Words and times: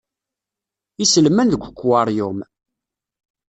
Iselman 1.03 1.47
deg 1.51 1.63
ukwaṛyum. 1.69 2.37